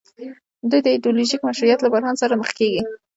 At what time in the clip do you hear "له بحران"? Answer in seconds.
1.81-2.15